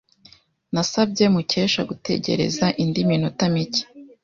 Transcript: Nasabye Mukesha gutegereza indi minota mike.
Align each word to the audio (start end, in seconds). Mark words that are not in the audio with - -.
Nasabye 0.73 1.23
Mukesha 1.33 1.81
gutegereza 1.89 2.65
indi 2.83 3.01
minota 3.09 3.45
mike. 3.53 3.81